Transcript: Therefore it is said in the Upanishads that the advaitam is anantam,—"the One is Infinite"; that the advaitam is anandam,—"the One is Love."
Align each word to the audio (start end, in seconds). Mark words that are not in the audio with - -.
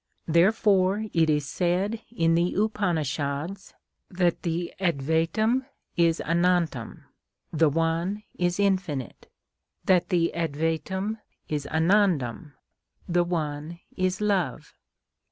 Therefore 0.25 1.05
it 1.13 1.29
is 1.29 1.45
said 1.47 2.01
in 2.09 2.33
the 2.33 2.55
Upanishads 2.55 3.75
that 4.09 4.41
the 4.41 4.73
advaitam 4.79 5.67
is 5.95 6.19
anantam,—"the 6.25 7.69
One 7.69 8.23
is 8.33 8.59
Infinite"; 8.59 9.29
that 9.85 10.09
the 10.09 10.31
advaitam 10.33 11.19
is 11.47 11.67
anandam,—"the 11.71 13.23
One 13.23 13.79
is 13.95 14.21
Love." 14.21 14.73